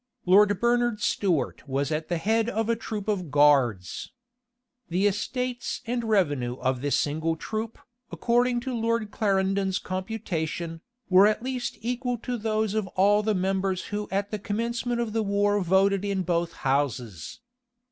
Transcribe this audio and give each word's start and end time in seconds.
Lord 0.25 0.59
Bernard 0.59 0.99
Stuart 0.99 1.69
was 1.69 1.91
at 1.91 2.07
the 2.09 2.17
head 2.17 2.49
of 2.49 2.69
a 2.69 2.75
troop 2.75 3.07
of 3.07 3.29
guards. 3.29 4.11
The 4.89 5.05
estates 5.05 5.81
and 5.85 6.03
revenue 6.03 6.55
of 6.55 6.81
this 6.81 6.99
single 6.99 7.35
troop, 7.35 7.77
according 8.11 8.61
to 8.61 8.73
Lord 8.73 9.11
Clarendon's 9.11 9.77
computation, 9.77 10.81
were 11.07 11.27
at 11.27 11.43
least 11.43 11.77
equal 11.81 12.17
to 12.17 12.39
those 12.39 12.73
of 12.73 12.87
all 12.97 13.21
the 13.21 13.35
members 13.35 13.89
who 13.93 14.07
at 14.09 14.31
the 14.31 14.39
commencement 14.39 14.99
of 14.99 15.13
war 15.13 15.61
voted 15.63 16.03
in 16.03 16.23
both 16.23 16.53
houses. 16.53 17.39